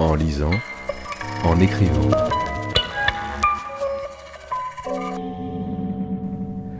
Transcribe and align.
en 0.00 0.14
lisant, 0.14 0.52
en 1.44 1.58
écrivant. 1.60 2.10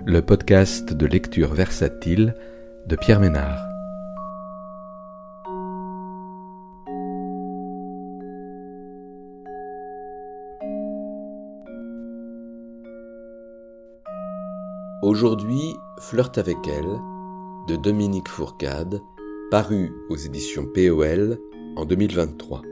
Le 0.06 0.20
podcast 0.20 0.92
de 0.92 1.06
lecture 1.06 1.52
versatile 1.52 2.34
de 2.86 2.96
Pierre 2.96 3.20
Ménard. 3.20 3.58
Aujourd'hui, 15.02 15.74
Flirte 16.00 16.38
avec 16.38 16.56
elle 16.68 16.98
de 17.66 17.76
Dominique 17.76 18.28
Fourcade, 18.28 19.00
paru 19.50 19.90
aux 20.08 20.16
éditions 20.16 20.66
POL 20.72 21.38
en 21.76 21.84
2023. 21.84 22.62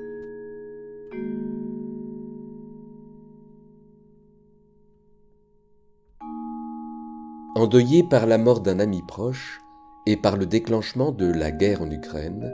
Endeuillé 7.56 8.02
par 8.02 8.26
la 8.26 8.36
mort 8.36 8.60
d'un 8.60 8.80
ami 8.80 9.00
proche 9.08 9.62
et 10.04 10.18
par 10.18 10.36
le 10.36 10.44
déclenchement 10.44 11.10
de 11.10 11.24
la 11.24 11.50
guerre 11.50 11.80
en 11.80 11.90
Ukraine, 11.90 12.52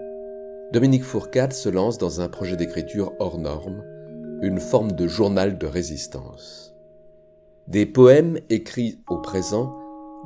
Dominique 0.73 1.03
Fourcade 1.03 1.53
se 1.53 1.69
lance 1.69 1.99
dans 1.99 2.21
un 2.21 2.29
projet 2.29 2.55
d'écriture 2.55 3.13
hors 3.19 3.37
norme, 3.37 3.83
une 4.43 4.61
forme 4.61 4.93
de 4.93 5.09
journal 5.09 5.59
de 5.59 5.67
résistance. 5.67 6.77
Des 7.67 7.85
poèmes 7.85 8.39
écrits 8.49 9.01
au 9.09 9.19
présent 9.19 9.77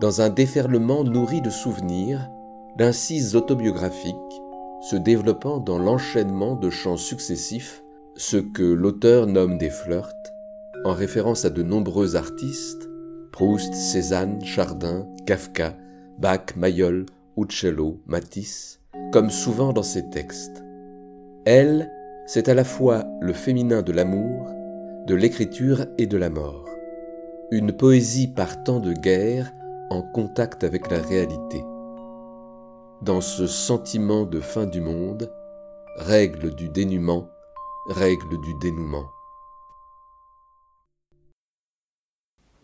dans 0.03 0.21
un 0.21 0.29
déferlement 0.29 1.05
nourri 1.05 1.41
de 1.41 1.49
souvenirs, 1.49 2.29
d'incises 2.77 3.35
autobiographiques, 3.35 4.15
se 4.91 4.97
développant 4.97 5.57
dans 5.57 5.79
l'enchaînement 5.79 6.55
de 6.55 6.69
chants 6.69 6.99
successifs, 6.99 7.83
ce 8.15 8.37
que 8.37 8.63
l'auteur 8.63 9.27
nomme 9.27 9.57
des 9.57 9.71
flirts, 9.71 10.13
en 10.85 10.93
référence 10.93 11.47
à 11.47 11.51
de 11.51 11.63
nombreux 11.63 12.15
artistes, 12.15 12.91
Proust, 13.37 13.75
Cézanne, 13.75 14.43
Chardin, 14.43 15.07
Kafka, 15.27 15.77
Bach, 16.19 16.57
Mayol, 16.57 17.05
Uccello, 17.37 18.01
Matisse, 18.07 18.81
comme 19.13 19.29
souvent 19.29 19.75
dans 19.75 19.83
ses 19.83 20.09
textes. 20.09 20.65
Elle, 21.45 21.93
c'est 22.25 22.49
à 22.49 22.55
la 22.55 22.65
fois 22.65 23.05
le 23.21 23.35
féminin 23.35 23.83
de 23.83 23.93
l'amour, 23.93 24.49
de 25.07 25.15
l'écriture 25.15 25.85
et 25.99 26.07
de 26.07 26.17
la 26.17 26.31
mort. 26.31 26.65
Une 27.51 27.77
poésie 27.77 28.29
partant 28.29 28.81
de 28.81 28.95
guerre 28.95 29.53
en 29.91 30.01
contact 30.01 30.65
avec 30.65 30.91
la 30.91 31.03
réalité. 31.03 31.63
Dans 33.03 33.21
ce 33.21 33.47
sentiment 33.47 34.25
de 34.25 34.41
fin 34.41 34.65
du 34.65 34.81
monde, 34.81 35.31
règle 35.99 36.55
du 36.55 36.71
dénuement, 36.71 37.29
règle 37.91 38.41
du 38.41 38.55
dénouement. 38.63 39.05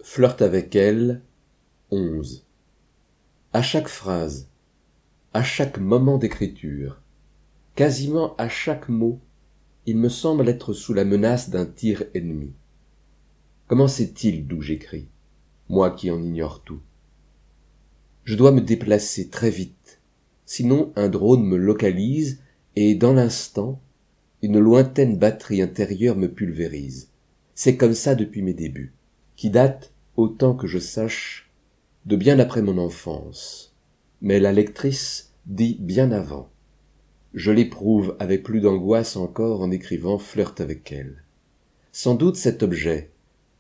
Flirte 0.05 0.43
avec 0.43 0.75
elle. 0.75 1.23
11. 1.93 2.45
À 3.53 3.63
chaque 3.63 3.87
phrase, 3.87 4.49
à 5.33 5.45
chaque 5.45 5.79
moment 5.79 6.19
d'écriture, 6.19 7.01
quasiment 7.77 8.35
à 8.37 8.49
chaque 8.49 8.89
mot, 8.89 9.21
il 9.87 9.97
me 9.99 10.09
semble 10.09 10.49
être 10.49 10.73
sous 10.73 10.93
la 10.93 11.05
menace 11.05 11.51
d'un 11.51 11.67
tir 11.67 12.03
ennemi. 12.15 12.53
Comment 13.69 13.87
sait-il 13.87 14.49
d'où 14.49 14.61
j'écris, 14.61 15.07
moi 15.69 15.93
qui 15.93 16.11
en 16.11 16.21
ignore 16.21 16.63
tout? 16.63 16.81
Je 18.25 18.35
dois 18.35 18.51
me 18.51 18.61
déplacer 18.61 19.29
très 19.29 19.51
vite, 19.51 20.01
sinon 20.47 20.93
un 20.97 21.09
drone 21.09 21.45
me 21.45 21.57
localise 21.57 22.41
et 22.75 22.97
dans 22.97 23.13
l'instant, 23.13 23.81
une 24.43 24.59
lointaine 24.59 25.17
batterie 25.17 25.63
intérieure 25.63 26.17
me 26.17 26.29
pulvérise. 26.29 27.09
C'est 27.55 27.77
comme 27.77 27.95
ça 27.95 28.17
depuis 28.17 28.43
mes 28.43 28.55
débuts, 28.55 28.95
qui 29.37 29.49
datent 29.49 29.92
autant 30.17 30.55
que 30.55 30.67
je 30.67 30.79
sache, 30.79 31.51
de 32.07 32.17
bien 32.17 32.39
après 32.39 32.63
mon 32.63 32.79
enfance. 32.79 33.75
Mais 34.21 34.41
la 34.41 34.53
lectrice 34.53 35.33
dit 35.47 35.77
bien 35.81 36.13
avant. 36.13 36.49
Je 37.35 37.51
l'éprouve 37.51 38.17
avec 38.19 38.43
plus 38.43 38.61
d'angoisse 38.61 39.17
encore 39.17 39.63
en 39.63 39.71
écrivant 39.71 40.19
Flirte 40.19 40.61
avec 40.61 40.93
elle. 40.93 41.23
Sans 41.93 42.15
doute 42.15 42.37
cet 42.37 42.63
objet, 42.63 43.11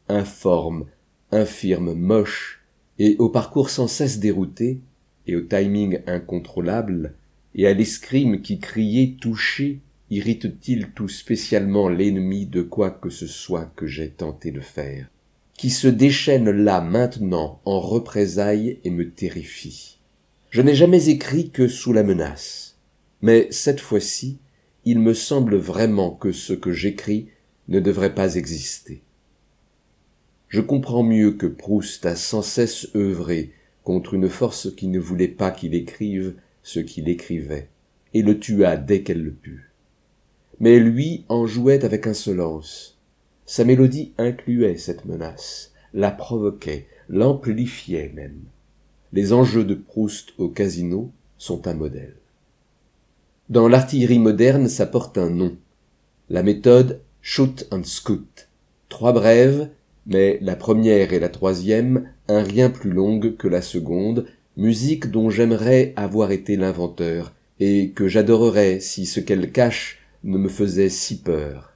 informe, 0.09 0.87
infirme, 1.31 1.95
moche, 1.95 2.65
et 2.99 3.17
au 3.19 3.29
parcours 3.31 3.71
sans 3.71 3.89
cesse 3.89 4.19
dérouté, 4.19 4.81
et 5.27 5.37
au 5.37 5.41
timing 5.41 6.01
incontrôlable, 6.07 7.15
et 7.55 7.67
à 7.67 7.73
l'escrime 7.73 8.43
qui 8.43 8.59
criait 8.59 9.17
touché, 9.21 9.81
irrite-t-il 10.11 10.91
tout 10.91 11.09
spécialement 11.09 11.89
l'ennemi 11.89 12.47
de 12.47 12.63
quoi 12.63 12.91
que 12.91 13.11
ce 13.11 13.27
soit 13.27 13.73
que 13.77 13.87
j'ai 13.87 14.11
tenté 14.11 14.51
de 14.51 14.61
faire 14.61 15.09
qui 15.57 15.71
se 15.71 15.89
déchaîne 15.89 16.51
là 16.51 16.81
maintenant 16.81 17.61
en 17.65 17.81
représailles 17.81 18.79
et 18.85 18.91
me 18.91 19.11
terrifie. 19.11 19.99
Je 20.51 20.63
n'ai 20.63 20.75
jamais 20.75 21.09
écrit 21.09 21.51
que 21.51 21.69
sous 21.69 21.93
la 21.93 22.03
menace, 22.03 22.79
mais 23.23 23.49
cette 23.51 23.81
fois-ci, 23.81 24.39
il 24.85 24.99
me 24.99 25.15
semble 25.15 25.57
vraiment 25.57 26.11
que 26.11 26.33
ce 26.33 26.53
que 26.53 26.73
j'écris 26.73 27.29
ne 27.69 27.81
devrait 27.81 28.15
pas 28.15 28.35
exister. 28.35 29.03
Je 30.49 30.61
comprends 30.61 31.03
mieux 31.03 31.33
que 31.33 31.47
Proust 31.47 32.05
a 32.05 32.17
sans 32.17 32.43
cesse 32.43 32.89
œuvré 32.95 33.53
contre 33.85 34.15
une 34.15 34.29
force 34.29 34.75
qui 34.75 34.89
ne 34.89 34.99
voulait 34.99 35.29
pas 35.29 35.51
qu'il 35.51 35.75
écrive 35.75 36.35
ce 36.63 36.81
qu'il 36.81 37.09
écrivait, 37.09 37.69
et 38.13 38.23
le 38.23 38.39
tua 38.39 38.77
dès 38.77 39.03
qu'elle 39.03 39.23
le 39.23 39.33
put. 39.33 39.73
Mais 40.61 40.79
lui 40.79 41.25
en 41.29 41.47
jouait 41.47 41.85
avec 41.85 42.07
insolence, 42.07 42.92
sa 43.53 43.65
mélodie 43.65 44.15
incluait 44.17 44.79
cette 44.79 45.05
menace, 45.05 45.73
la 45.93 46.11
provoquait, 46.11 46.87
l'amplifiait 47.11 48.11
même. 48.15 48.41
Les 49.13 49.35
enjeux 49.35 49.65
de 49.65 49.75
Proust 49.75 50.33
au 50.39 50.49
casino 50.49 51.11
sont 51.37 51.69
un 51.69 51.75
modèle. 51.75 52.15
Dans 53.51 53.69
l'artillerie 53.69 54.21
moderne, 54.21 54.69
ça 54.69 54.87
porte 54.87 55.19
un 55.19 55.29
nom. 55.29 55.55
La 56.31 56.43
méthode 56.43 57.03
shoot 57.21 57.69
and 57.71 57.85
scoot. 57.85 58.49
Trois 58.89 59.13
brèves, 59.13 59.69
mais 60.07 60.39
la 60.41 60.57
première 60.57 61.13
et 61.13 61.21
la 61.21 61.29
troisième, 61.29 62.09
un 62.29 62.43
rien 62.43 62.71
plus 62.71 62.91
longue 62.91 63.37
que 63.37 63.49
la 63.49 63.61
seconde, 63.61 64.25
musique 64.57 65.11
dont 65.11 65.29
j'aimerais 65.29 65.93
avoir 65.97 66.31
été 66.31 66.57
l'inventeur, 66.57 67.35
et 67.61 67.91
que 67.91 68.09
j'adorerais 68.09 68.81
si 68.81 69.05
ce 69.05 69.21
qu'elle 69.21 69.53
cache 69.53 69.99
ne 70.25 70.39
me 70.39 70.49
faisait 70.49 70.89
si 70.89 71.21
peur 71.21 71.72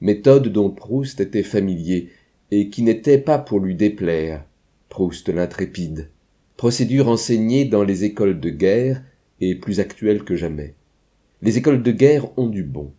méthode 0.00 0.48
dont 0.48 0.70
Proust 0.70 1.20
était 1.20 1.42
familier 1.42 2.10
et 2.50 2.68
qui 2.68 2.82
n'était 2.82 3.18
pas 3.18 3.38
pour 3.38 3.60
lui 3.60 3.74
déplaire, 3.74 4.44
Proust 4.88 5.28
l'intrépide, 5.28 6.10
procédure 6.56 7.08
enseignée 7.08 7.64
dans 7.64 7.82
les 7.82 8.04
écoles 8.04 8.38
de 8.40 8.50
guerre 8.50 9.02
et 9.40 9.54
plus 9.54 9.80
actuelle 9.80 10.24
que 10.24 10.36
jamais. 10.36 10.74
Les 11.42 11.58
écoles 11.58 11.82
de 11.82 11.92
guerre 11.92 12.38
ont 12.38 12.46
du 12.46 12.62
bon. 12.62 12.92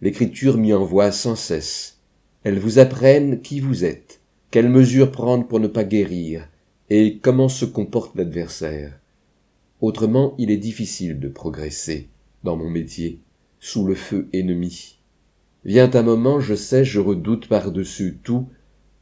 L'écriture 0.00 0.56
m'y 0.56 0.72
envoie 0.72 1.12
sans 1.12 1.36
cesse. 1.36 2.00
Elles 2.42 2.58
vous 2.58 2.78
apprennent 2.78 3.40
qui 3.40 3.60
vous 3.60 3.84
êtes, 3.84 4.20
quelles 4.50 4.68
mesures 4.68 5.10
prendre 5.10 5.46
pour 5.46 5.60
ne 5.60 5.68
pas 5.68 5.84
guérir, 5.84 6.48
et 6.90 7.18
comment 7.18 7.48
se 7.48 7.64
comporte 7.64 8.16
l'adversaire. 8.16 8.98
Autrement, 9.80 10.34
il 10.38 10.50
est 10.50 10.56
difficile 10.56 11.20
de 11.20 11.28
progresser, 11.28 12.08
dans 12.42 12.56
mon 12.56 12.70
métier, 12.70 13.20
sous 13.60 13.86
le 13.86 13.94
feu 13.94 14.28
ennemi. 14.32 14.93
Vient 15.64 15.94
un 15.94 16.02
moment, 16.02 16.40
je 16.40 16.54
sais, 16.54 16.84
je 16.84 17.00
redoute 17.00 17.48
par-dessus 17.48 18.18
tout, 18.22 18.48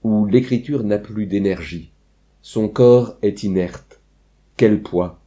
où 0.05 0.27
l'écriture 0.27 0.85
n'a 0.85 0.99
plus 0.99 1.27
d'énergie. 1.27 1.93
Son 2.41 2.69
corps 2.69 3.19
est 3.23 3.43
inerte. 3.43 4.01
Quel 4.57 4.83
poids. 4.83 5.21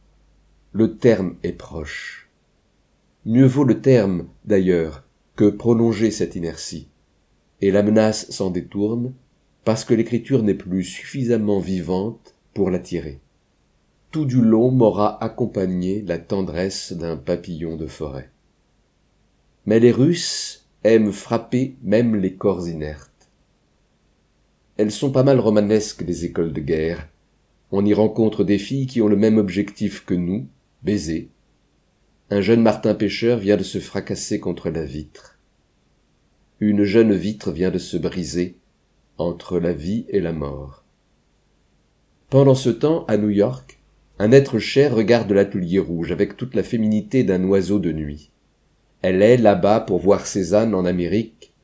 Le 0.72 0.96
terme 0.96 1.36
est 1.42 1.52
proche. 1.52 2.30
Mieux 3.26 3.46
vaut 3.46 3.64
le 3.64 3.80
terme, 3.80 4.26
d'ailleurs, 4.44 5.04
que 5.34 5.50
prolonger 5.50 6.10
cette 6.10 6.36
inertie. 6.36 6.88
Et 7.60 7.70
la 7.70 7.82
menace 7.82 8.30
s'en 8.30 8.50
détourne, 8.50 9.12
parce 9.64 9.84
que 9.84 9.94
l'écriture 9.94 10.42
n'est 10.42 10.54
plus 10.54 10.84
suffisamment 10.84 11.58
vivante 11.58 12.34
pour 12.54 12.70
l'attirer. 12.70 13.20
Tout 14.10 14.24
du 14.24 14.40
long 14.40 14.70
m'aura 14.70 15.22
accompagné 15.22 16.02
la 16.02 16.18
tendresse 16.18 16.92
d'un 16.92 17.16
papillon 17.16 17.76
de 17.76 17.86
forêt. 17.86 18.30
Mais 19.66 19.80
les 19.80 19.92
Russes 19.92 20.65
aiment 20.86 21.12
frapper 21.12 21.76
même 21.82 22.16
les 22.16 22.34
corps 22.34 22.68
inertes. 22.68 23.30
Elles 24.76 24.90
sont 24.90 25.10
pas 25.10 25.22
mal 25.22 25.40
romanesques, 25.40 26.02
les 26.02 26.24
écoles 26.24 26.52
de 26.52 26.60
guerre. 26.60 27.08
On 27.70 27.84
y 27.84 27.94
rencontre 27.94 28.44
des 28.44 28.58
filles 28.58 28.86
qui 28.86 29.00
ont 29.00 29.08
le 29.08 29.16
même 29.16 29.38
objectif 29.38 30.04
que 30.04 30.14
nous, 30.14 30.46
baiser. 30.82 31.30
Un 32.30 32.40
jeune 32.40 32.62
Martin 32.62 32.94
pêcheur 32.94 33.38
vient 33.38 33.56
de 33.56 33.62
se 33.62 33.78
fracasser 33.78 34.40
contre 34.40 34.70
la 34.70 34.84
vitre. 34.84 35.38
Une 36.60 36.84
jeune 36.84 37.14
vitre 37.14 37.52
vient 37.52 37.70
de 37.70 37.78
se 37.78 37.96
briser 37.96 38.56
entre 39.18 39.58
la 39.58 39.72
vie 39.72 40.06
et 40.08 40.20
la 40.20 40.32
mort. 40.32 40.84
Pendant 42.28 42.54
ce 42.54 42.70
temps, 42.70 43.04
à 43.06 43.16
New 43.16 43.30
York, 43.30 43.78
un 44.18 44.32
être 44.32 44.58
cher 44.58 44.94
regarde 44.94 45.30
l'atelier 45.30 45.78
rouge 45.78 46.12
avec 46.12 46.36
toute 46.36 46.54
la 46.54 46.62
féminité 46.62 47.22
d'un 47.24 47.44
oiseau 47.44 47.78
de 47.78 47.92
nuit. 47.92 48.30
Elle 49.08 49.22
est 49.22 49.36
là-bas 49.36 49.78
pour 49.78 50.00
voir 50.00 50.26
Cézanne 50.26 50.74
en 50.74 50.84
Amérique. 50.84 51.54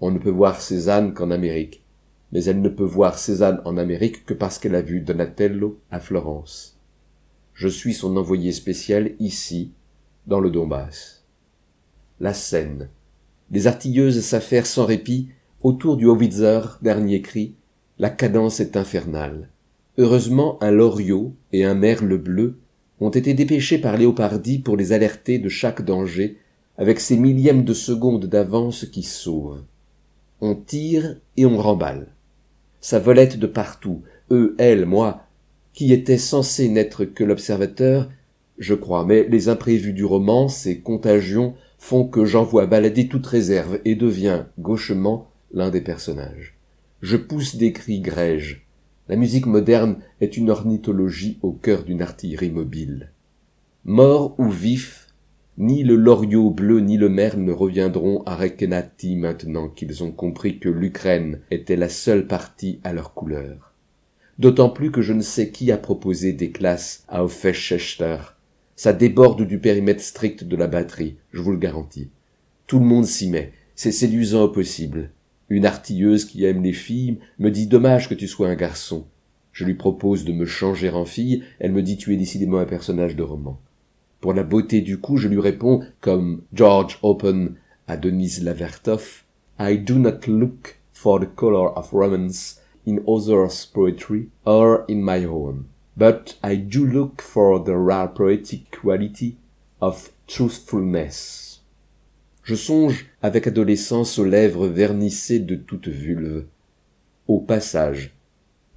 On 0.00 0.10
ne 0.10 0.18
peut 0.18 0.28
voir 0.28 0.60
Cézanne 0.60 1.14
qu'en 1.14 1.30
Amérique. 1.30 1.82
Mais 2.30 2.44
elle 2.44 2.60
ne 2.60 2.68
peut 2.68 2.84
voir 2.84 3.18
Cézanne 3.18 3.62
en 3.64 3.78
Amérique 3.78 4.26
que 4.26 4.34
parce 4.34 4.58
qu'elle 4.58 4.74
a 4.74 4.82
vu 4.82 5.00
Donatello 5.00 5.80
à 5.90 5.98
Florence. 5.98 6.78
Je 7.54 7.68
suis 7.68 7.94
son 7.94 8.18
envoyé 8.18 8.52
spécial 8.52 9.12
ici, 9.18 9.72
dans 10.26 10.40
le 10.40 10.50
Donbass. 10.50 11.24
La 12.20 12.34
scène. 12.34 12.90
Les 13.50 13.66
artilleuses 13.66 14.20
s'affairent 14.20 14.66
sans 14.66 14.84
répit 14.84 15.30
autour 15.62 15.96
du 15.96 16.04
Howitzer, 16.04 16.60
dernier 16.82 17.22
cri. 17.22 17.54
La 17.98 18.10
cadence 18.10 18.60
est 18.60 18.76
infernale. 18.76 19.48
Heureusement, 19.96 20.62
un 20.62 20.70
loriot 20.70 21.34
et 21.54 21.64
un 21.64 21.74
merle 21.74 22.18
bleu 22.18 22.58
ont 23.00 23.08
été 23.08 23.32
dépêchés 23.32 23.78
par 23.78 23.96
Léopardi 23.96 24.58
pour 24.58 24.76
les 24.76 24.92
alerter 24.92 25.38
de 25.38 25.48
chaque 25.48 25.80
danger 25.80 26.36
avec 26.78 27.00
ces 27.00 27.16
millièmes 27.16 27.64
de 27.64 27.74
seconde 27.74 28.26
d'avance 28.26 28.86
qui 28.86 29.02
sauvent. 29.02 29.62
On 30.40 30.54
tire 30.54 31.16
et 31.36 31.44
on 31.46 31.58
remballe. 31.58 32.08
Ça 32.80 32.98
volette 32.98 33.38
de 33.38 33.46
partout, 33.46 34.02
eux, 34.30 34.54
elles, 34.58 34.86
moi, 34.86 35.22
qui 35.72 35.92
était 35.92 36.18
censé 36.18 36.68
n'être 36.68 37.04
que 37.04 37.24
l'observateur, 37.24 38.10
je 38.58 38.74
crois, 38.74 39.04
mais 39.04 39.26
les 39.28 39.48
imprévus 39.48 39.92
du 39.92 40.04
roman, 40.04 40.48
ces 40.48 40.80
contagions, 40.80 41.54
font 41.78 42.04
que 42.04 42.24
j'envoie 42.24 42.66
balader 42.66 43.08
toute 43.08 43.26
réserve 43.26 43.80
et 43.84 43.94
deviens, 43.94 44.48
gauchement, 44.58 45.30
l'un 45.52 45.70
des 45.70 45.80
personnages. 45.80 46.54
Je 47.00 47.16
pousse 47.16 47.56
des 47.56 47.72
cris 47.72 48.00
grèges. 48.00 48.66
La 49.08 49.16
musique 49.16 49.46
moderne 49.46 49.96
est 50.20 50.36
une 50.36 50.50
ornithologie 50.50 51.38
au 51.42 51.52
cœur 51.52 51.84
d'une 51.84 52.02
artillerie 52.02 52.50
mobile. 52.50 53.10
Mort 53.84 54.34
ou 54.38 54.50
vif, 54.50 55.08
ni 55.58 55.82
le 55.84 55.96
loriot 55.96 56.50
bleu 56.50 56.80
ni 56.80 56.96
le 56.96 57.08
merle 57.08 57.40
ne 57.40 57.52
reviendront 57.52 58.22
à 58.24 58.36
Rekenati 58.36 59.16
maintenant 59.16 59.68
qu'ils 59.68 60.02
ont 60.02 60.12
compris 60.12 60.58
que 60.58 60.68
l'Ukraine 60.68 61.40
était 61.50 61.76
la 61.76 61.88
seule 61.88 62.26
partie 62.26 62.80
à 62.84 62.92
leur 62.92 63.14
couleur. 63.14 63.72
D'autant 64.38 64.70
plus 64.70 64.90
que 64.90 65.02
je 65.02 65.12
ne 65.12 65.20
sais 65.20 65.50
qui 65.50 65.70
a 65.70 65.76
proposé 65.76 66.32
des 66.32 66.50
classes 66.50 67.04
à 67.08 67.22
Hofeschester. 67.24 68.16
Ça 68.74 68.94
déborde 68.94 69.46
du 69.46 69.58
périmètre 69.58 70.02
strict 70.02 70.44
de 70.44 70.56
la 70.56 70.66
batterie, 70.66 71.16
je 71.32 71.42
vous 71.42 71.52
le 71.52 71.58
garantis. 71.58 72.08
Tout 72.66 72.78
le 72.78 72.86
monde 72.86 73.04
s'y 73.04 73.28
met, 73.28 73.52
c'est 73.74 73.92
séduisant 73.92 74.44
au 74.44 74.48
possible. 74.48 75.10
Une 75.50 75.66
artilleuse 75.66 76.24
qui 76.24 76.44
aime 76.44 76.62
les 76.62 76.72
filles 76.72 77.18
me 77.38 77.50
dit 77.50 77.66
dommage 77.66 78.08
que 78.08 78.14
tu 78.14 78.28
sois 78.28 78.48
un 78.48 78.54
garçon. 78.54 79.06
Je 79.52 79.64
lui 79.64 79.74
propose 79.74 80.24
de 80.24 80.32
me 80.32 80.46
changer 80.46 80.88
en 80.88 81.04
fille, 81.04 81.42
elle 81.58 81.72
me 81.72 81.82
dit 81.82 81.96
tu 81.96 82.14
es 82.14 82.16
décidément 82.16 82.58
un 82.58 82.64
personnage 82.64 83.16
de 83.16 83.22
roman. 83.22 83.60
Pour 84.20 84.34
la 84.34 84.42
beauté 84.42 84.82
du 84.82 84.98
coup, 84.98 85.16
je 85.16 85.28
lui 85.28 85.40
réponds, 85.40 85.80
comme 86.00 86.42
George 86.52 86.98
Open 87.02 87.54
à 87.86 87.96
Denise 87.96 88.42
Lavertoff, 88.42 89.24
I 89.58 89.78
do 89.78 89.98
not 89.98 90.26
look 90.26 90.78
for 90.92 91.18
the 91.18 91.28
color 91.34 91.76
of 91.76 91.92
romance 91.92 92.60
in 92.86 93.00
others' 93.06 93.66
poetry 93.66 94.28
or 94.44 94.84
in 94.88 95.00
my 95.00 95.24
own, 95.24 95.64
but 95.96 96.38
I 96.42 96.56
do 96.56 96.84
look 96.84 97.22
for 97.22 97.62
the 97.64 97.76
rare 97.76 98.08
poetic 98.08 98.70
quality 98.70 99.36
of 99.80 100.12
truthfulness. 100.26 101.62
Je 102.42 102.54
songe 102.54 103.06
avec 103.22 103.46
adolescence 103.46 104.18
aux 104.18 104.24
lèvres 104.24 104.66
vernissées 104.66 105.38
de 105.38 105.56
toute 105.56 105.88
vulve. 105.88 106.44
Au 107.28 107.38
passage, 107.38 108.14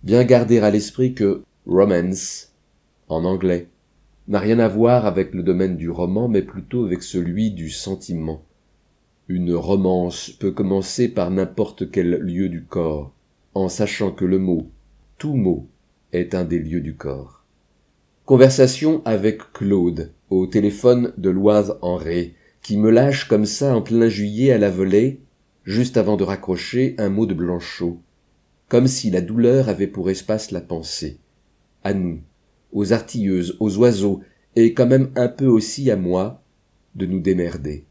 bien 0.03 0.23
garder 0.23 0.59
à 0.59 0.69
l'esprit 0.69 1.13
que 1.13 1.41
romance, 1.65 2.51
en 3.09 3.25
anglais, 3.25 3.67
n'a 4.27 4.39
rien 4.39 4.59
à 4.59 4.67
voir 4.67 5.05
avec 5.05 5.33
le 5.33 5.43
domaine 5.43 5.75
du 5.75 5.89
roman, 5.89 6.27
mais 6.27 6.41
plutôt 6.41 6.85
avec 6.85 7.03
celui 7.03 7.51
du 7.51 7.69
sentiment. 7.69 8.43
Une 9.27 9.53
romance 9.53 10.29
peut 10.29 10.51
commencer 10.51 11.09
par 11.09 11.31
n'importe 11.31 11.91
quel 11.91 12.19
lieu 12.19 12.49
du 12.49 12.63
corps, 12.63 13.13
en 13.53 13.69
sachant 13.69 14.11
que 14.11 14.25
le 14.25 14.39
mot, 14.39 14.69
tout 15.17 15.33
mot, 15.33 15.67
est 16.11 16.35
un 16.35 16.45
des 16.45 16.59
lieux 16.59 16.81
du 16.81 16.95
corps. 16.95 17.43
Conversation 18.25 19.01
avec 19.05 19.51
Claude, 19.53 20.11
au 20.29 20.47
téléphone 20.47 21.13
de 21.17 21.29
Loise 21.29 21.77
en 21.81 21.95
Ré, 21.95 22.35
qui 22.61 22.77
me 22.77 22.89
lâche 22.89 23.27
comme 23.27 23.45
ça 23.45 23.75
en 23.75 23.81
plein 23.81 24.07
juillet 24.07 24.51
à 24.51 24.57
la 24.57 24.69
volée, 24.69 25.19
juste 25.65 25.97
avant 25.97 26.15
de 26.15 26.23
raccrocher 26.23 26.95
un 26.97 27.09
mot 27.09 27.25
de 27.25 27.33
Blanchot, 27.33 27.99
comme 28.69 28.87
si 28.87 29.09
la 29.09 29.21
douleur 29.21 29.69
avait 29.69 29.87
pour 29.87 30.09
espace 30.09 30.51
la 30.51 30.61
pensée. 30.61 31.19
À 31.83 31.93
nous, 31.93 32.21
aux 32.73 32.91
artilleuses, 32.91 33.55
aux 33.59 33.77
oiseaux, 33.77 34.21
et 34.55 34.73
quand 34.73 34.87
même 34.87 35.11
un 35.15 35.29
peu 35.29 35.47
aussi 35.47 35.89
à 35.89 35.95
moi, 35.95 36.43
de 36.95 37.05
nous 37.05 37.19
démerder. 37.19 37.85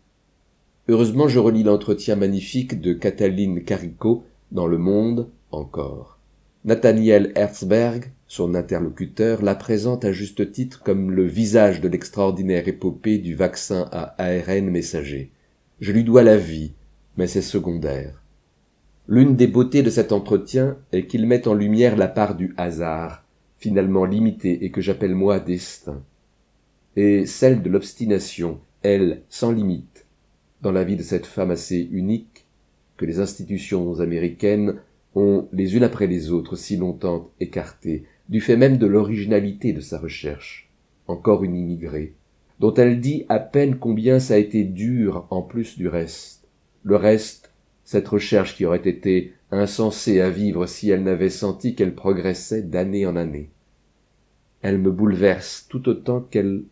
Heureusement, 0.88 1.28
je 1.28 1.38
relis 1.38 1.62
l'entretien 1.62 2.16
magnifique 2.16 2.80
de 2.80 2.92
Cataline 2.92 3.64
Carico 3.64 4.24
dans 4.50 4.66
Le 4.66 4.78
Monde 4.78 5.28
encore. 5.50 6.18
Nathaniel 6.64 7.32
Herzberg, 7.34 8.12
son 8.28 8.54
interlocuteur, 8.54 9.42
la 9.42 9.54
présente 9.54 10.04
à 10.04 10.12
juste 10.12 10.52
titre 10.52 10.82
comme 10.82 11.10
le 11.10 11.24
visage 11.24 11.80
de 11.80 11.88
l'extraordinaire 11.88 12.68
épopée 12.68 13.18
du 13.18 13.34
vaccin 13.34 13.88
à 13.92 14.14
ARN 14.22 14.70
messager. 14.70 15.32
Je 15.80 15.92
lui 15.92 16.04
dois 16.04 16.22
la 16.22 16.36
vie, 16.36 16.72
mais 17.16 17.26
c'est 17.26 17.42
secondaire. 17.42 18.22
L'une 19.08 19.34
des 19.34 19.48
beautés 19.48 19.82
de 19.82 19.90
cet 19.90 20.12
entretien 20.12 20.76
est 20.92 21.06
qu'il 21.06 21.26
met 21.26 21.48
en 21.48 21.54
lumière 21.54 21.96
la 21.96 22.08
part 22.08 22.36
du 22.36 22.54
hasard, 22.56 23.21
finalement 23.62 24.04
limitée 24.04 24.64
et 24.64 24.72
que 24.72 24.80
j'appelle 24.80 25.14
moi 25.14 25.38
destin, 25.38 26.02
et 26.96 27.26
celle 27.26 27.62
de 27.62 27.70
l'obstination, 27.70 28.58
elle, 28.82 29.22
sans 29.28 29.52
limite, 29.52 30.04
dans 30.62 30.72
la 30.72 30.82
vie 30.82 30.96
de 30.96 31.04
cette 31.04 31.26
femme 31.26 31.52
assez 31.52 31.88
unique 31.92 32.44
que 32.96 33.04
les 33.04 33.20
institutions 33.20 34.00
américaines 34.00 34.80
ont 35.14 35.48
les 35.52 35.76
unes 35.76 35.84
après 35.84 36.08
les 36.08 36.32
autres 36.32 36.56
si 36.56 36.76
longtemps 36.76 37.30
écartée 37.38 38.04
du 38.28 38.40
fait 38.40 38.56
même 38.56 38.78
de 38.78 38.86
l'originalité 38.86 39.72
de 39.72 39.80
sa 39.80 39.98
recherche. 39.98 40.68
Encore 41.06 41.44
une 41.44 41.54
immigrée, 41.54 42.14
dont 42.58 42.74
elle 42.74 42.98
dit 43.00 43.26
à 43.28 43.38
peine 43.38 43.76
combien 43.76 44.18
ça 44.18 44.34
a 44.34 44.38
été 44.38 44.64
dur 44.64 45.26
en 45.30 45.42
plus 45.42 45.78
du 45.78 45.86
reste. 45.86 46.48
Le 46.82 46.96
reste, 46.96 47.52
cette 47.84 48.08
recherche 48.08 48.56
qui 48.56 48.64
aurait 48.64 48.88
été 48.88 49.34
insensée 49.52 50.20
à 50.20 50.30
vivre 50.30 50.66
si 50.66 50.90
elle 50.90 51.04
n'avait 51.04 51.30
senti 51.30 51.76
qu'elle 51.76 51.94
progressait 51.94 52.62
d'année 52.62 53.06
en 53.06 53.14
année. 53.14 53.50
Elle 54.62 54.78
me 54.78 54.90
bouleverse 54.90 55.66
tout 55.68 55.88
autant 55.88 56.20
qu'elle 56.20 56.62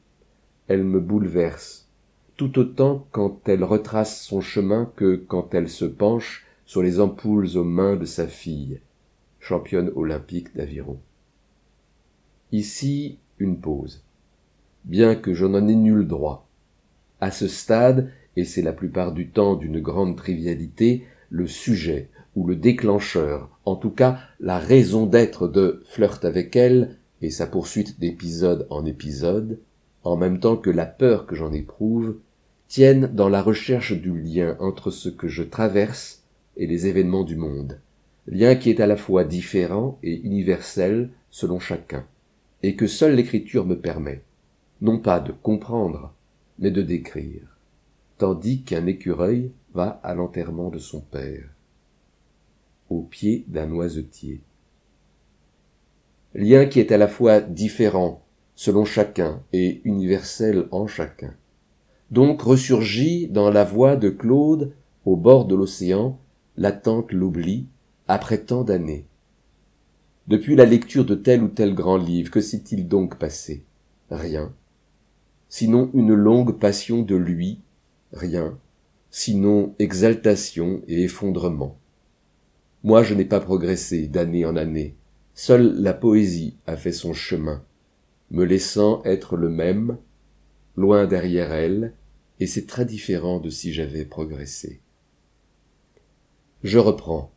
elle 0.68 0.84
me 0.84 1.00
bouleverse, 1.00 1.88
tout 2.36 2.56
autant 2.60 3.08
quand 3.10 3.48
elle 3.48 3.64
retrace 3.64 4.22
son 4.22 4.40
chemin 4.40 4.88
que 4.94 5.16
quand 5.16 5.52
elle 5.52 5.68
se 5.68 5.84
penche 5.84 6.46
sur 6.64 6.80
les 6.80 7.00
ampoules 7.00 7.56
aux 7.56 7.64
mains 7.64 7.96
de 7.96 8.04
sa 8.04 8.28
fille, 8.28 8.80
championne 9.40 9.90
olympique 9.96 10.54
d'aviron. 10.54 11.00
Ici, 12.52 13.18
une 13.40 13.58
pause. 13.58 14.04
Bien 14.84 15.16
que 15.16 15.34
je 15.34 15.44
n'en 15.44 15.66
ai 15.66 15.74
nul 15.74 16.06
droit. 16.06 16.46
À 17.20 17.32
ce 17.32 17.48
stade, 17.48 18.12
et 18.36 18.44
c'est 18.44 18.62
la 18.62 18.72
plupart 18.72 19.10
du 19.10 19.30
temps 19.30 19.56
d'une 19.56 19.80
grande 19.80 20.16
trivialité, 20.16 21.04
le 21.30 21.48
sujet 21.48 22.10
ou 22.36 22.46
le 22.46 22.54
déclencheur, 22.54 23.50
en 23.64 23.74
tout 23.74 23.90
cas 23.90 24.20
la 24.38 24.60
raison 24.60 25.06
d'être 25.06 25.48
de 25.48 25.82
Flirt 25.86 26.24
avec 26.24 26.54
elle 26.54 26.96
et 27.22 27.30
sa 27.30 27.46
poursuite 27.46 28.00
d'épisode 28.00 28.66
en 28.70 28.84
épisode, 28.86 29.58
en 30.04 30.16
même 30.16 30.40
temps 30.40 30.56
que 30.56 30.70
la 30.70 30.86
peur 30.86 31.26
que 31.26 31.36
j'en 31.36 31.52
éprouve, 31.52 32.16
tiennent 32.68 33.10
dans 33.12 33.28
la 33.28 33.42
recherche 33.42 33.92
du 33.92 34.18
lien 34.18 34.56
entre 34.60 34.90
ce 34.90 35.08
que 35.08 35.28
je 35.28 35.42
traverse 35.42 36.22
et 36.56 36.66
les 36.66 36.86
événements 36.86 37.24
du 37.24 37.36
monde, 37.36 37.78
lien 38.26 38.54
qui 38.54 38.70
est 38.70 38.80
à 38.80 38.86
la 38.86 38.96
fois 38.96 39.24
différent 39.24 39.98
et 40.02 40.20
universel 40.20 41.10
selon 41.30 41.58
chacun 41.58 42.04
et 42.62 42.76
que 42.76 42.86
seule 42.86 43.14
l'écriture 43.14 43.66
me 43.66 43.78
permet, 43.78 44.22
non 44.80 44.98
pas 44.98 45.20
de 45.20 45.32
comprendre, 45.32 46.12
mais 46.58 46.70
de 46.70 46.82
décrire, 46.82 47.56
tandis 48.18 48.62
qu'un 48.62 48.86
écureuil 48.86 49.50
va 49.72 50.00
à 50.02 50.14
l'enterrement 50.14 50.70
de 50.70 50.78
son 50.78 51.00
père, 51.00 51.48
au 52.90 53.02
pied 53.02 53.44
d'un 53.48 53.66
noisetier. 53.66 54.40
Lien 56.34 56.66
qui 56.66 56.80
est 56.80 56.92
à 56.92 56.98
la 56.98 57.08
fois 57.08 57.40
différent 57.40 58.22
selon 58.54 58.84
chacun 58.84 59.42
et 59.52 59.80
universel 59.84 60.68
en 60.70 60.86
chacun. 60.86 61.34
Donc 62.10 62.42
ressurgit 62.42 63.26
dans 63.26 63.50
la 63.50 63.64
voix 63.64 63.96
de 63.96 64.10
Claude, 64.10 64.72
au 65.04 65.16
bord 65.16 65.46
de 65.46 65.54
l'océan, 65.54 66.18
l'attente 66.56 67.12
l'oubli, 67.12 67.66
après 68.06 68.38
tant 68.38 68.64
d'années. 68.64 69.06
Depuis 70.28 70.56
la 70.56 70.66
lecture 70.66 71.04
de 71.04 71.14
tel 71.14 71.42
ou 71.42 71.48
tel 71.48 71.74
grand 71.74 71.96
livre, 71.96 72.30
que 72.30 72.40
s'est-il 72.40 72.86
donc 72.86 73.16
passé? 73.18 73.64
Rien. 74.10 74.52
Sinon 75.48 75.90
une 75.94 76.14
longue 76.14 76.58
passion 76.58 77.02
de 77.02 77.16
lui, 77.16 77.60
rien. 78.12 78.58
Sinon 79.10 79.74
exaltation 79.78 80.82
et 80.86 81.02
effondrement. 81.02 81.76
Moi 82.84 83.02
je 83.02 83.14
n'ai 83.14 83.24
pas 83.24 83.40
progressé 83.40 84.06
d'année 84.06 84.44
en 84.44 84.54
année. 84.54 84.94
Seule 85.42 85.80
la 85.80 85.94
poésie 85.94 86.58
a 86.66 86.76
fait 86.76 86.92
son 86.92 87.14
chemin, 87.14 87.64
me 88.30 88.44
laissant 88.44 89.02
être 89.04 89.38
le 89.38 89.48
même, 89.48 89.96
loin 90.76 91.06
derrière 91.06 91.50
elle, 91.50 91.94
et 92.40 92.46
c'est 92.46 92.66
très 92.66 92.84
différent 92.84 93.40
de 93.40 93.48
si 93.48 93.72
j'avais 93.72 94.04
progressé. 94.04 94.82
Je 96.62 96.76
reprends. 96.78 97.32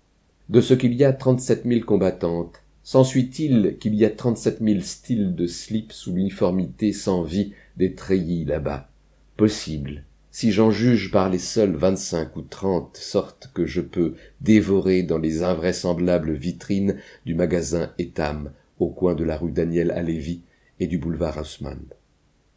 De 0.49 0.59
ce 0.59 0.73
qu'il 0.73 0.93
y 0.95 1.05
a 1.05 1.13
trente-sept 1.13 1.63
mille 1.63 1.85
combattantes, 1.85 2.61
s'ensuit-il 2.83 3.77
qu'il 3.79 3.95
y 3.95 4.03
a 4.03 4.09
trente-sept 4.09 4.59
mille 4.59 4.83
styles 4.83 5.33
de 5.33 5.47
slip 5.47 5.93
sous 5.93 6.13
l'uniformité 6.13 6.91
sans 6.91 7.23
vie 7.23 7.53
des 7.77 7.95
treillis 7.95 8.43
là-bas? 8.43 8.89
Possible, 9.37 10.03
si 10.33 10.51
j'en 10.51 10.71
juge 10.71 11.11
par 11.11 11.29
les 11.29 11.37
seules 11.37 11.75
vingt-cinq 11.75 12.35
ou 12.35 12.41
trente 12.41 12.97
sortes 12.97 13.51
que 13.53 13.67
je 13.67 13.81
peux 13.81 14.15
dévorer 14.41 15.03
dans 15.03 15.19
les 15.19 15.43
invraisemblables 15.43 16.33
vitrines 16.33 16.97
du 17.23 17.35
magasin 17.35 17.91
Etam 17.99 18.51
au 18.79 18.89
coin 18.89 19.13
de 19.13 19.23
la 19.23 19.37
rue 19.37 19.51
Daniel 19.51 19.91
Alévi 19.91 20.41
et 20.79 20.87
du 20.87 20.97
boulevard 20.97 21.37
Haussmann, 21.37 21.85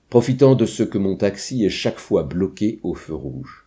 profitant 0.08 0.54
de 0.54 0.64
ce 0.64 0.84
que 0.84 0.96
mon 0.96 1.16
taxi 1.16 1.66
est 1.66 1.70
chaque 1.70 1.98
fois 1.98 2.22
bloqué 2.22 2.80
au 2.82 2.94
feu 2.94 3.14
rouge. 3.14 3.66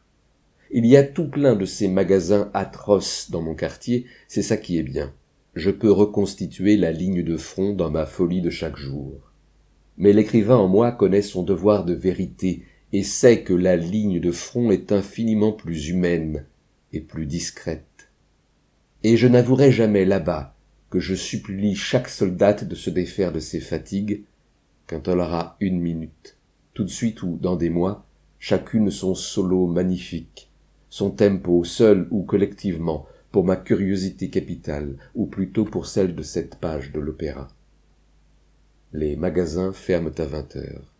Il 0.71 0.87
y 0.87 0.97
a 0.97 1.03
tout 1.03 1.29
plein 1.29 1.55
de 1.55 1.65
ces 1.65 1.87
magasins 1.87 2.49
atroces 2.55 3.29
dans 3.29 3.43
mon 3.43 3.53
quartier, 3.53 4.07
c'est 4.27 4.41
ça 4.41 4.57
qui 4.57 4.79
est 4.79 4.83
bien. 4.83 5.13
Je 5.53 5.69
peux 5.69 5.91
reconstituer 5.91 6.77
la 6.77 6.91
ligne 6.91 7.23
de 7.23 7.37
front 7.37 7.73
dans 7.73 7.91
ma 7.91 8.07
folie 8.07 8.41
de 8.41 8.49
chaque 8.49 8.77
jour. 8.77 9.31
Mais 9.99 10.13
l'écrivain 10.13 10.57
en 10.57 10.67
moi 10.67 10.91
connaît 10.91 11.21
son 11.21 11.43
devoir 11.43 11.85
de 11.85 11.93
vérité 11.93 12.63
et 12.93 13.03
sait 13.03 13.43
que 13.43 13.53
la 13.53 13.75
ligne 13.75 14.19
de 14.19 14.31
front 14.31 14.71
est 14.71 14.91
infiniment 14.91 15.51
plus 15.51 15.89
humaine 15.89 16.45
et 16.93 17.01
plus 17.01 17.25
discrète. 17.25 18.09
Et 19.03 19.15
je 19.15 19.27
n'avouerai 19.27 19.71
jamais 19.71 20.05
là-bas 20.05 20.55
que 20.89 20.99
je 20.99 21.15
supplie 21.15 21.75
chaque 21.75 22.09
soldate 22.09 22.63
de 22.63 22.75
se 22.75 22.89
défaire 22.89 23.31
de 23.31 23.39
ses 23.39 23.59
fatigues 23.59 24.23
quand 24.87 25.07
elle 25.07 25.19
aura 25.19 25.55
une 25.59 25.79
minute, 25.79 26.37
tout 26.73 26.83
de 26.83 26.89
suite 26.89 27.21
ou 27.21 27.37
dans 27.39 27.55
des 27.55 27.69
mois, 27.69 28.05
chacune 28.39 28.89
son 28.89 29.13
solo 29.13 29.67
magnifique, 29.67 30.49
son 30.89 31.11
tempo 31.11 31.63
seul 31.63 32.07
ou 32.09 32.23
collectivement, 32.23 33.05
pour 33.31 33.45
ma 33.45 33.55
curiosité 33.55 34.31
capitale, 34.31 34.97
ou 35.13 35.27
plutôt 35.27 35.63
pour 35.63 35.85
celle 35.85 36.15
de 36.15 36.23
cette 36.23 36.55
page 36.55 36.91
de 36.91 36.99
l'opéra. 36.99 37.47
Les 38.91 39.15
magasins 39.15 39.71
ferment 39.71 40.09
à 40.17 40.25
vingt 40.25 40.55
heures. 40.55 40.91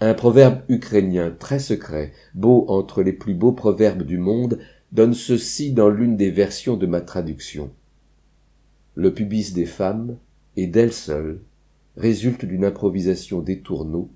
Un 0.00 0.12
proverbe 0.12 0.60
ukrainien 0.68 1.34
très 1.38 1.58
secret, 1.58 2.12
beau 2.34 2.66
entre 2.68 3.02
les 3.02 3.14
plus 3.14 3.32
beaux 3.32 3.52
proverbes 3.52 4.02
du 4.02 4.18
monde, 4.18 4.58
donne 4.92 5.14
ceci 5.14 5.72
dans 5.72 5.88
l'une 5.88 6.18
des 6.18 6.30
versions 6.30 6.76
de 6.76 6.86
ma 6.86 7.00
traduction. 7.00 7.70
Le 8.94 9.14
pubis 9.14 9.52
des 9.52 9.64
femmes, 9.64 10.18
et 10.56 10.66
d'elles 10.66 10.92
seules, 10.92 11.40
résulte 11.96 12.44
d'une 12.44 12.64
improvisation 12.64 13.40
des 13.40 13.60
tourneaux, 13.60 14.10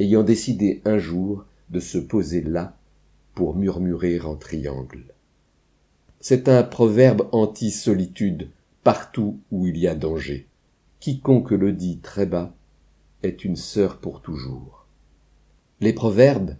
ayant 0.00 0.24
décidé 0.24 0.82
un 0.84 0.98
jour 0.98 1.44
de 1.70 1.78
se 1.78 1.98
poser 1.98 2.42
là 2.42 2.76
pour 3.34 3.54
murmurer 3.54 4.20
en 4.20 4.34
triangle. 4.34 5.04
C'est 6.18 6.48
un 6.48 6.64
proverbe 6.64 7.28
anti-solitude 7.32 8.50
partout 8.82 9.38
où 9.52 9.66
il 9.66 9.78
y 9.78 9.86
a 9.86 9.94
danger. 9.94 10.48
Quiconque 10.98 11.52
le 11.52 11.72
dit 11.72 11.98
très 11.98 12.26
bas 12.26 12.52
est 13.22 13.44
une 13.44 13.56
sœur 13.56 13.98
pour 13.98 14.22
toujours. 14.22 14.79
Les 15.82 15.94
proverbes 15.94 16.58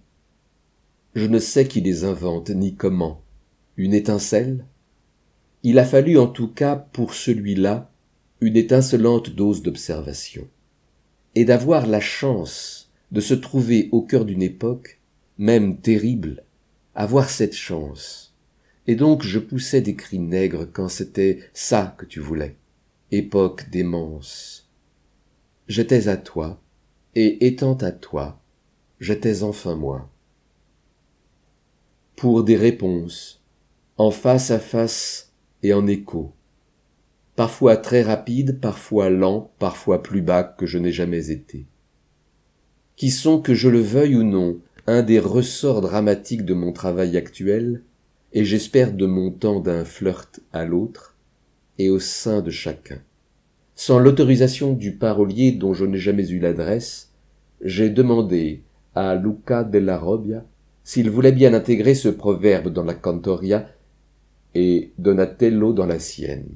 Je 1.14 1.26
ne 1.26 1.38
sais 1.38 1.68
qui 1.68 1.82
les 1.82 2.04
invente 2.04 2.48
ni 2.48 2.74
comment. 2.74 3.20
Une 3.76 3.92
étincelle? 3.92 4.64
Il 5.62 5.78
a 5.78 5.84
fallu 5.84 6.16
en 6.16 6.26
tout 6.26 6.48
cas 6.48 6.74
pour 6.74 7.12
celui-là 7.12 7.90
une 8.40 8.56
étincelante 8.56 9.28
dose 9.28 9.62
d'observation. 9.62 10.48
Et 11.34 11.44
d'avoir 11.44 11.86
la 11.86 12.00
chance 12.00 12.90
de 13.12 13.20
se 13.20 13.34
trouver 13.34 13.90
au 13.92 14.00
cœur 14.00 14.24
d'une 14.24 14.40
époque, 14.40 14.98
même 15.36 15.76
terrible, 15.76 16.42
avoir 16.94 17.28
cette 17.28 17.54
chance. 17.54 18.34
Et 18.86 18.94
donc 18.96 19.22
je 19.22 19.38
poussais 19.38 19.82
des 19.82 19.96
cris 19.96 20.18
nègres 20.18 20.66
quand 20.72 20.88
c'était 20.88 21.40
ça 21.52 21.94
que 21.98 22.06
tu 22.06 22.20
voulais. 22.20 22.56
Époque 23.10 23.68
démence. 23.68 24.70
J'étais 25.68 26.08
à 26.08 26.16
toi, 26.16 26.62
et 27.14 27.46
étant 27.46 27.74
à 27.74 27.92
toi, 27.92 28.39
j'étais 29.00 29.42
enfin 29.42 29.74
moi. 29.74 30.10
Pour 32.16 32.44
des 32.44 32.56
réponses, 32.56 33.42
en 33.96 34.10
face 34.10 34.50
à 34.50 34.58
face 34.58 35.32
et 35.62 35.72
en 35.72 35.86
écho, 35.86 36.32
parfois 37.34 37.78
très 37.78 38.02
rapide, 38.02 38.60
parfois 38.60 39.08
lent, 39.08 39.50
parfois 39.58 40.02
plus 40.02 40.20
bas 40.20 40.44
que 40.44 40.66
je 40.66 40.78
n'ai 40.78 40.92
jamais 40.92 41.30
été, 41.30 41.66
qui 42.96 43.10
sont, 43.10 43.40
que 43.40 43.54
je 43.54 43.70
le 43.70 43.80
veuille 43.80 44.16
ou 44.16 44.22
non, 44.22 44.60
un 44.86 45.02
des 45.02 45.18
ressorts 45.18 45.80
dramatiques 45.80 46.44
de 46.44 46.52
mon 46.52 46.72
travail 46.72 47.16
actuel, 47.16 47.82
et 48.34 48.44
j'espère 48.44 48.92
de 48.92 49.06
mon 49.06 49.30
temps 49.30 49.60
d'un 49.60 49.86
flirt 49.86 50.40
à 50.52 50.66
l'autre, 50.66 51.16
et 51.78 51.88
au 51.88 51.98
sein 51.98 52.42
de 52.42 52.50
chacun. 52.50 53.00
Sans 53.74 53.98
l'autorisation 53.98 54.74
du 54.74 54.92
parolier 54.92 55.52
dont 55.52 55.72
je 55.72 55.86
n'ai 55.86 55.96
jamais 55.96 56.28
eu 56.28 56.38
l'adresse, 56.38 57.12
j'ai 57.62 57.88
demandé 57.88 58.62
à 58.94 59.14
Luca 59.14 59.64
della 59.64 59.98
Robbia 59.98 60.44
s'il 60.84 61.10
voulait 61.10 61.32
bien 61.32 61.54
intégrer 61.54 61.94
ce 61.94 62.08
proverbe 62.08 62.68
dans 62.68 62.84
la 62.84 62.94
cantoria 62.94 63.68
et 64.54 64.92
Donatello 64.98 65.72
dans 65.72 65.86
la 65.86 65.98
sienne, 65.98 66.48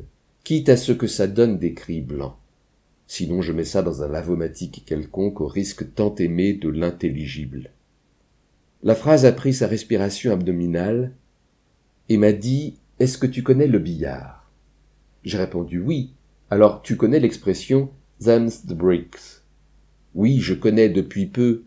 quitte 0.43 0.69
à 0.69 0.77
ce 0.77 0.93
que 0.93 1.07
ça 1.07 1.27
donne 1.27 1.59
des 1.59 1.75
cris 1.75 2.01
blancs. 2.01 2.35
Sinon 3.07 3.43
je 3.43 3.53
mets 3.53 3.65
ça 3.65 3.83
dans 3.83 4.03
un 4.03 4.09
lavomatique 4.09 4.83
quelconque 4.87 5.41
au 5.41 5.47
risque 5.47 5.95
tant 5.95 6.15
aimé 6.17 6.55
de 6.55 6.69
l'intelligible. 6.69 7.71
La 8.83 8.95
phrase 8.95 9.25
a 9.25 9.33
pris 9.33 9.55
sa 9.55 9.67
respiration 9.67 10.33
abdominale 10.33 11.13
et 12.09 12.17
m'a 12.17 12.33
dit 12.33 12.75
Est-ce 12.99 13.19
que 13.19 13.27
tu 13.27 13.43
connais 13.43 13.67
le 13.67 13.79
billard? 13.79 14.51
J'ai 15.23 15.39
répondu 15.39 15.79
oui. 15.79 16.15
Alors 16.51 16.83
tu 16.83 16.97
connais 16.97 17.21
l'expression 17.21 17.91
Them's 18.21 18.67
the 18.67 18.75
bricks. 18.75 19.43
Oui, 20.15 20.41
je 20.41 20.55
connais 20.55 20.89
depuis 20.89 21.27
peu 21.27 21.63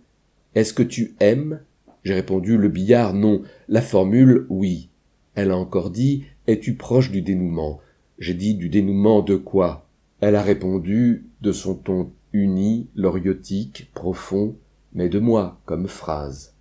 est-ce 0.58 0.74
que 0.74 0.82
tu 0.82 1.16
aimes? 1.20 1.60
J'ai 2.04 2.16
répondu 2.16 2.58
le 2.58 2.68
billard 2.68 3.14
non, 3.14 3.44
la 3.68 3.84
formule 3.84 4.48
oui. 4.50 4.90
Elle 5.36 5.52
a 5.52 5.58
encore 5.58 5.92
dit 5.92 6.24
Es-tu 6.48 6.74
proche 6.74 7.12
du 7.12 7.22
dénouement? 7.22 7.80
J'ai 8.18 8.34
dit 8.34 8.56
du 8.56 8.68
dénouement 8.68 9.22
de 9.22 9.36
quoi? 9.36 9.88
Elle 10.20 10.36
a 10.36 10.42
répondu 10.42 11.28
de 11.42 11.52
son 11.52 11.76
ton 11.76 12.12
uni, 12.34 12.88
loriotique, 12.96 13.92
profond, 13.94 14.56
mais 14.94 15.10
de 15.10 15.20
moi 15.20 15.62
comme 15.66 15.88
phrase. 15.88 16.56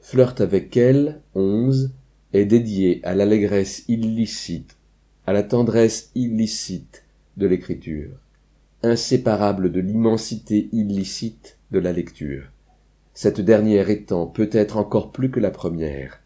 Flirt 0.00 0.40
avec 0.40 0.74
elle, 0.78 1.20
onze, 1.34 1.92
est 2.32 2.46
dédié 2.46 3.00
à 3.04 3.14
l'allégresse 3.14 3.84
illicite, 3.86 4.78
à 5.26 5.34
la 5.34 5.42
tendresse 5.42 6.10
illicite 6.14 7.04
de 7.36 7.46
l'écriture, 7.46 8.16
inséparable 8.82 9.70
de 9.70 9.80
l'immensité 9.80 10.70
illicite 10.72 11.55
de 11.70 11.78
la 11.78 11.92
lecture, 11.92 12.50
cette 13.12 13.40
dernière 13.40 13.90
étant 13.90 14.26
peut-être 14.26 14.76
encore 14.76 15.10
plus 15.10 15.30
que 15.30 15.40
la 15.40 15.50
première, 15.50 16.20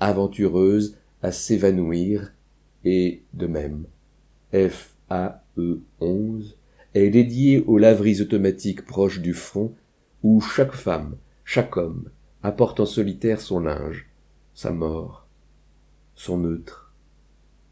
aventureuse 0.00 0.96
à 1.22 1.32
s'évanouir, 1.32 2.32
et 2.84 3.22
de 3.34 3.46
même. 3.46 3.84
F 4.52 4.96
A 5.10 5.44
E 5.58 5.80
11 6.00 6.56
est 6.94 7.10
dédiée 7.10 7.62
aux 7.66 7.78
laveries 7.78 8.22
automatiques 8.22 8.86
proches 8.86 9.20
du 9.20 9.34
front, 9.34 9.74
où 10.22 10.40
chaque 10.40 10.72
femme, 10.72 11.16
chaque 11.44 11.76
homme 11.76 12.08
apporte 12.42 12.80
en 12.80 12.86
solitaire 12.86 13.40
son 13.40 13.60
linge, 13.60 14.08
sa 14.54 14.70
mort, 14.70 15.26
son 16.14 16.38
neutre, 16.38 16.94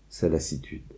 sa 0.09 0.29
lassitude. 0.29 0.98